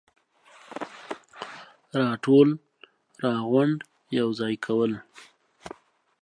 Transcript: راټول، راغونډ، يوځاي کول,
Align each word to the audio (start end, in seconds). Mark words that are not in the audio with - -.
راټول، 2.01 2.47
راغونډ، 3.23 3.77
يوځاي 4.19 4.55
کول, 4.65 4.91